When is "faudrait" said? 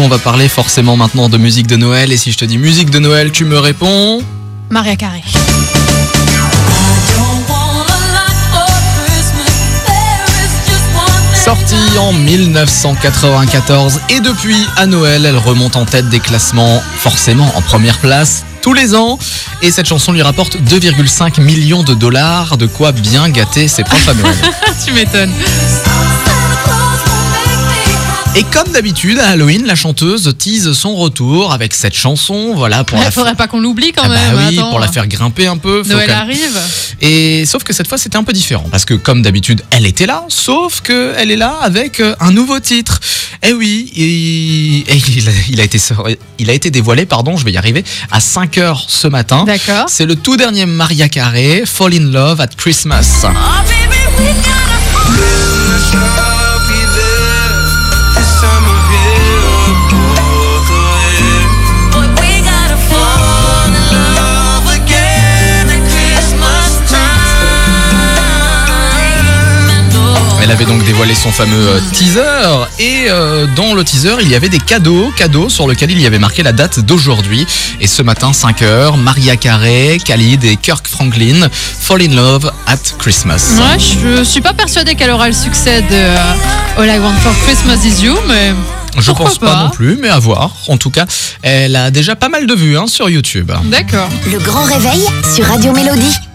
33.10-33.34